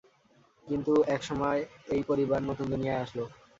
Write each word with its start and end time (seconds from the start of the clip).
কিন্তু 0.67 0.93
এক 1.15 1.21
সময়, 1.23 1.59
এই 1.89 2.01
পরিবার 2.09 2.39
নতুন 2.49 2.65
দুনিয়ায় 2.73 3.01
আসল। 3.03 3.19